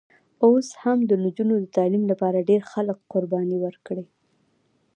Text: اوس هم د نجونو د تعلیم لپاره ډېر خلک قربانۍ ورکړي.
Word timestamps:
اوس 0.45 0.67
هم 0.83 0.97
د 1.09 1.11
نجونو 1.23 1.55
د 1.59 1.65
تعلیم 1.77 2.03
لپاره 2.11 2.45
ډېر 2.49 2.61
خلک 2.71 2.97
قربانۍ 3.11 3.57
ورکړي. 3.61 4.05